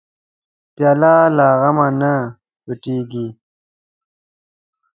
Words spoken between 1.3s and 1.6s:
له